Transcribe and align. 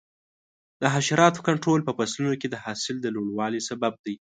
د 0.81 0.83
حشراتو 0.93 1.45
کنټرول 1.47 1.81
په 1.87 1.91
فصلونو 1.97 2.35
کې 2.41 2.47
د 2.49 2.55
حاصل 2.63 2.95
د 3.01 3.07
لوړوالي 3.15 3.61
سبب 3.69 3.93
دی. 4.05 4.15